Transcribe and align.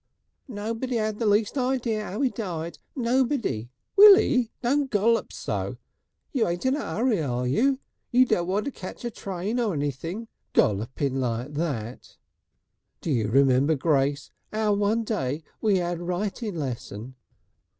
"Nobody 0.47 0.97
'ad 0.97 1.19
the 1.19 1.27
least 1.27 1.59
idea 1.59 2.03
'ow 2.03 2.23
'E 2.23 2.29
died, 2.29 2.79
nobody.... 2.95 3.69
Willie, 3.95 4.49
don't 4.63 4.89
golp 4.89 5.31
so. 5.31 5.77
You 6.31 6.47
ain't 6.47 6.65
in 6.65 6.75
a 6.75 6.79
'urry, 6.79 7.21
are 7.21 7.45
you? 7.45 7.77
You 8.09 8.25
don't 8.25 8.47
want 8.47 8.65
to 8.65 8.71
ketch 8.71 9.05
a 9.05 9.11
train 9.11 9.59
or 9.59 9.75
anything, 9.75 10.27
golping 10.55 11.19
like 11.19 11.53
that!" 11.53 12.17
"D'you 13.01 13.27
remember, 13.29 13.75
Grace, 13.75 14.31
'ow 14.51 14.73
one 14.73 15.03
day 15.03 15.43
we 15.61 15.79
'ad 15.79 15.99
writing 15.99 16.55
lesson...." 16.55 17.13